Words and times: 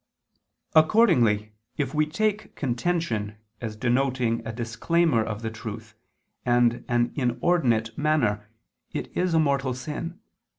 Accordingly 0.73 1.51
if 1.77 1.93
we 1.93 2.07
take 2.07 2.55
contention 2.55 3.37
as 3.61 3.75
denoting 3.75 4.41
a 4.47 4.51
disclaimer 4.51 5.23
of 5.23 5.43
the 5.43 5.51
truth 5.51 5.93
and 6.43 6.83
an 6.87 7.11
inordinate 7.13 7.95
manner, 7.99 8.49
it 8.93 9.15
is 9.15 9.35
a 9.35 9.39
mortal 9.39 9.75
sin. 9.75 10.19